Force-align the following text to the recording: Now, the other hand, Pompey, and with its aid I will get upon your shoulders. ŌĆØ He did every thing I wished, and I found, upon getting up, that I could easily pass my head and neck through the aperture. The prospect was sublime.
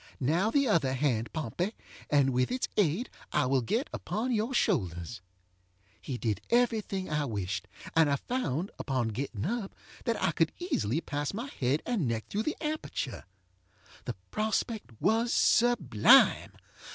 Now, 0.19 0.49
the 0.49 0.67
other 0.67 0.93
hand, 0.93 1.31
Pompey, 1.31 1.75
and 2.09 2.31
with 2.33 2.51
its 2.51 2.67
aid 2.75 3.07
I 3.31 3.45
will 3.45 3.61
get 3.61 3.87
upon 3.93 4.31
your 4.31 4.51
shoulders. 4.51 5.21
ŌĆØ 5.21 5.89
He 6.01 6.17
did 6.17 6.41
every 6.49 6.81
thing 6.81 7.07
I 7.07 7.25
wished, 7.25 7.67
and 7.95 8.09
I 8.09 8.15
found, 8.15 8.71
upon 8.79 9.09
getting 9.09 9.45
up, 9.45 9.75
that 10.05 10.19
I 10.19 10.31
could 10.31 10.53
easily 10.57 11.01
pass 11.01 11.35
my 11.35 11.45
head 11.59 11.83
and 11.85 12.07
neck 12.07 12.25
through 12.29 12.41
the 12.49 12.57
aperture. 12.61 13.25
The 14.05 14.15
prospect 14.31 14.89
was 14.99 15.31
sublime. 15.35 16.53